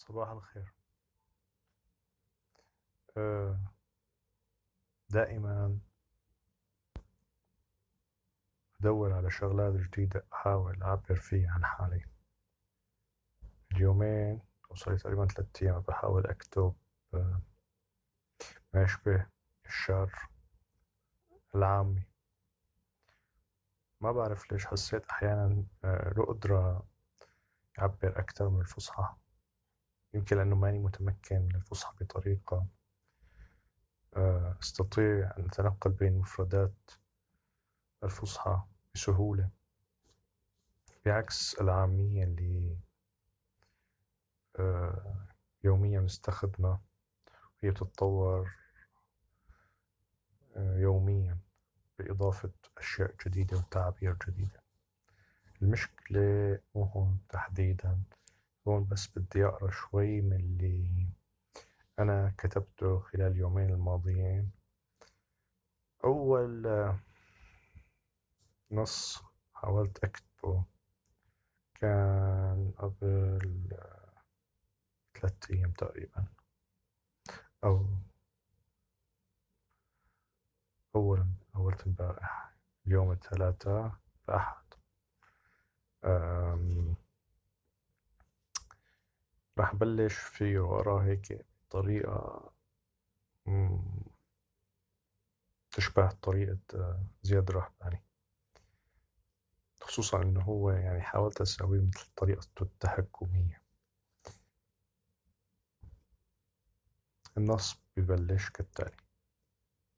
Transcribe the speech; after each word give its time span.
صباح 0.00 0.28
الخير. 0.28 0.74
آه، 3.16 3.58
دائما 5.08 5.78
أدور 8.80 9.12
على 9.12 9.30
شغلات 9.30 9.74
جديدة 9.74 10.26
أحاول 10.32 10.82
أعبر 10.82 11.14
فيها 11.14 11.50
عن 11.50 11.64
حالي. 11.64 12.04
اليومين 13.72 14.40
صار 14.74 14.96
تقريبا 14.96 15.26
ثلاثة 15.26 15.62
أيام 15.62 15.80
بحاول 15.80 16.26
أكتب 16.26 16.74
آه، 17.14 17.42
ما 18.74 18.82
يشبه 18.82 19.26
الشعر 19.66 20.28
العامي. 21.54 22.02
ما 24.00 24.12
بعرف 24.12 24.52
ليش 24.52 24.66
حسيت 24.66 25.06
أحيانا 25.06 25.64
آه، 25.84 26.12
له 26.16 26.24
قدرة 26.24 26.86
يعبر 27.78 28.18
أكثر 28.18 28.48
من 28.48 28.60
الفصحى. 28.60 29.14
يمكن 30.14 30.36
لأنه 30.36 30.56
ماني 30.56 30.78
متمكن 30.78 31.40
من 31.40 31.54
الفصحى 31.54 31.94
بطريقة 32.00 32.66
آه، 34.16 34.56
أستطيع 34.62 35.32
أن 35.38 35.44
أتنقل 35.44 35.90
بين 35.90 36.18
مفردات 36.18 36.90
الفصحى 38.04 38.62
بسهولة. 38.94 39.48
بعكس 41.06 41.54
العامية 41.60 42.24
اللي 42.24 42.76
آه، 44.58 45.26
يوميا 45.64 46.00
نستخدمها 46.00 46.80
وهي 47.62 47.70
بتتطور 47.72 48.50
آه، 50.56 50.76
يوميا 50.78 51.38
بإضافة 51.98 52.50
أشياء 52.78 53.14
جديدة 53.26 53.56
وتعابير 53.56 54.16
جديدة. 54.28 54.62
المشكلة 55.62 56.58
مو 56.74 56.84
هون 56.84 57.18
تحديدا. 57.28 58.02
هون 58.68 58.86
بس 58.88 59.18
بدي 59.18 59.44
أقرأ 59.46 59.70
شوي 59.70 60.20
من 60.20 60.36
اللي 60.36 61.08
أنا 61.98 62.34
كتبته 62.38 62.98
خلال 63.00 63.32
اليومين 63.32 63.70
الماضيين. 63.70 64.50
أول 66.04 66.66
نص 68.70 69.22
حاولت 69.54 70.04
أكتبه 70.04 70.64
كان 71.74 72.72
قبل 72.78 73.68
ثلاثة 75.14 75.54
أيام 75.54 75.72
تقريبا. 75.72 76.24
أو 77.64 77.86
أول 80.96 81.26
أول 81.56 81.74
امبارح 81.86 82.54
اليوم 82.86 83.12
الثلاثاء 83.12 83.92
الأحد 84.28 84.64
راح 89.60 89.74
بلش 89.74 90.14
فيه 90.14 90.58
وأقراه 90.58 91.02
هيك 91.04 91.46
بطريقة 91.68 92.50
تشبه 95.70 96.08
طريقة 96.08 96.58
آه، 96.74 97.04
زياد 97.22 97.50
الرحباني 97.50 98.02
خصوصا 99.80 100.22
إنه 100.22 100.40
هو 100.40 100.70
يعني 100.70 101.02
حاولت 101.02 101.40
أسويه 101.40 101.80
مثل 101.80 102.06
طريقته 102.16 102.62
التهكمية 102.62 103.62
النص 107.38 107.80
ببلش 107.96 108.50
كالتالي 108.50 108.96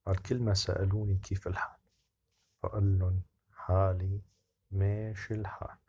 قال 0.06 0.22
كل 0.22 0.38
ما 0.38 0.54
سألوني 0.54 1.19
كيف 1.19 1.47
الحال؟ 1.47 1.76
فقال 2.62 2.98
لهم 2.98 3.22
حالي 3.52 4.20
ماشي 4.70 5.34
الحال. 5.34 5.81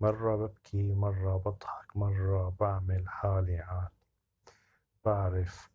مرة 0.00 0.36
ببكي 0.36 0.94
مرة 0.94 1.36
بضحك 1.36 1.96
مرة 1.96 2.56
بعمل 2.60 3.08
حالي 3.08 3.58
عال 3.58 3.88
بعرف 5.04 5.70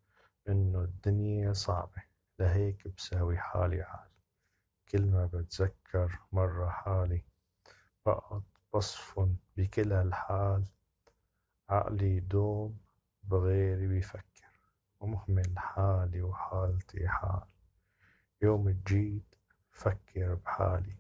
إنه 0.50 0.80
الدنيا 0.82 1.54
صعبة 1.54 2.04
لهيك 2.40 2.88
بساوي 2.88 3.38
حالي 3.38 3.82
عال 3.82 4.10
كل 4.92 5.06
ما 5.06 5.26
بتذكر 5.26 6.20
مرة 6.32 6.70
حالي 6.70 7.24
بقعد 8.06 8.44
بصفن 8.74 9.36
بكل 9.58 9.94
هالحال. 9.94 10.66
عقلي 11.70 12.18
يدوم 12.18 12.78
بغيري 13.24 13.88
بيفكر 13.88 14.60
ومهمل 15.00 15.60
حالي 15.60 16.22
وحالتي 16.22 17.08
حال. 17.08 17.44
يوم 18.42 18.70
جيت 18.88 19.36
فكر 19.72 20.34
بحالي 20.36 20.96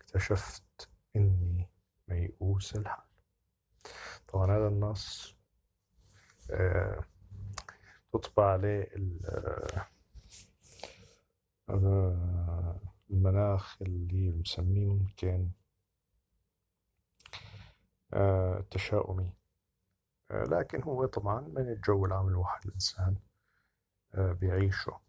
اكتشفت 0.00 0.88
إني 1.16 1.68
ميؤوس 2.08 2.76
الحال 2.76 3.04
طبعا 4.28 4.46
هذا 4.46 4.68
النص 4.68 5.36
آه، 6.50 7.04
تطبع 8.12 8.52
عليه 8.52 8.88
هذا 11.70 12.18
المناخ 13.10 13.82
اللي 13.82 14.30
بنسميه 14.30 14.86
ممكن 14.86 15.50
آه، 18.12 18.64
تشاؤمي. 18.70 19.34
آه، 20.30 20.44
لكن 20.44 20.82
هو 20.82 21.06
طبعا 21.06 21.40
من 21.40 21.68
الجو 21.68 22.06
العام 22.06 22.28
الواحد 22.28 22.66
الإنسان 22.66 23.16
بيعيشه. 24.14 25.00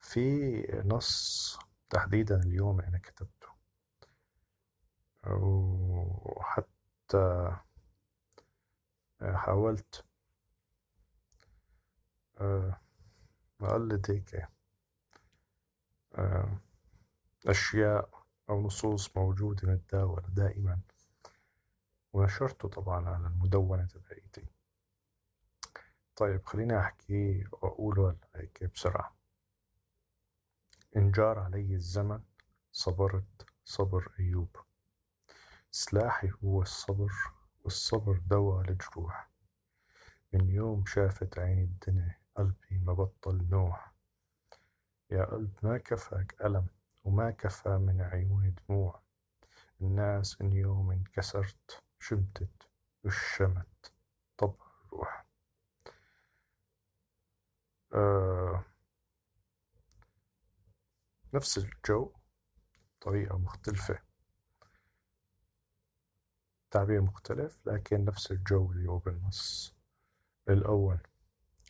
في 0.00 0.62
نص 0.84 1.58
تحديدا 1.90 2.36
اليوم 2.42 2.80
أنا 2.80 2.98
كتبته. 2.98 3.53
وحتى 5.26 6.76
حاولت. 9.22 10.04
أقلد 13.60 14.10
هيك 14.10 14.48
أشياء 17.46 18.24
أو 18.50 18.62
نصوص 18.62 19.16
موجودة 19.16 19.68
متداولة 19.68 20.28
دائما. 20.28 20.80
ونشرته 22.12 22.68
طبعا 22.68 23.08
على 23.08 23.26
المدونة 23.26 23.86
تبعيتي. 23.86 24.46
طيب 26.16 26.44
خليني 26.44 26.78
أحكي 26.80 27.44
وأقوله 27.52 28.16
هيك 28.34 28.64
بسرعة. 28.64 29.16
إن 30.96 31.10
جار 31.10 31.38
علي 31.38 31.74
الزمن 31.74 32.22
صبرت 32.72 33.46
صبر 33.64 34.12
أيوب. 34.20 34.56
سلاحي 35.76 36.30
هو 36.44 36.62
الصبر 36.62 37.12
والصبر 37.64 38.18
دوا 38.18 38.62
لجروح 38.62 39.30
من 40.32 40.50
يوم 40.50 40.86
شافت 40.86 41.38
عيني 41.38 41.64
الدنيا 41.64 42.20
قلبي 42.36 42.78
ما 42.78 42.92
بطل 42.92 43.48
نوح. 43.50 43.92
يا 45.10 45.24
قلب 45.24 45.58
ما 45.62 45.78
كفاك 45.78 46.36
ألم 46.40 46.66
وما 47.04 47.30
كفى 47.30 47.68
من 47.68 48.00
عيوني 48.00 48.54
دموع. 48.68 49.02
الناس 49.80 50.40
إن 50.40 50.52
يوم 50.52 50.92
انكسرت 50.92 51.82
شمتت 52.00 52.68
وشمت 53.04 53.92
طبع 54.38 54.66
الروح. 54.84 55.26
آه. 57.94 58.64
نفس 61.34 61.58
الجو 61.58 62.12
طريقة 63.00 63.38
مختلفة. 63.38 64.03
تعبير 66.74 67.00
مختلف 67.00 67.66
لكن 67.66 68.04
نفس 68.04 68.30
الجو 68.30 68.72
اللي 68.72 68.90
هو 68.90 68.98
بالنص 68.98 69.74
الأول. 70.48 70.98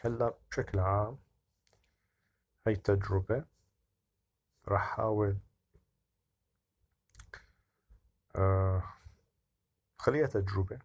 هلأ 0.01 0.35
بشكل 0.51 0.79
عام 0.79 1.19
هاي 2.67 2.77
تجربة 2.77 3.45
راح 4.69 4.83
أحاول 4.83 5.39
آه 8.37 8.85
خليها 9.99 10.27
تجربة 10.27 10.79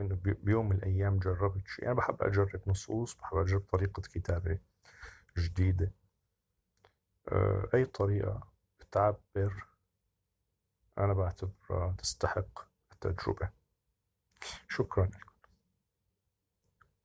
إنه 0.00 0.18
بيوم 0.24 0.68
من 0.68 0.76
الأيام 0.76 1.18
جربت 1.18 1.68
شيء. 1.68 1.84
أنا 1.86 1.94
بحب 1.94 2.22
أجرب 2.22 2.60
نصوص 2.66 3.14
بحب 3.14 3.36
أجرب 3.36 3.60
طريقة 3.60 4.02
كتابة 4.02 4.58
جديدة. 5.38 5.92
آه 7.28 7.68
أي 7.74 7.84
طريقة 7.84 8.48
بتعبر 8.80 9.66
أنا 10.98 11.12
بعتبرها 11.12 11.92
تستحق. 11.98 12.69
تجربه. 13.00 13.52
شکرانه. 14.68 15.29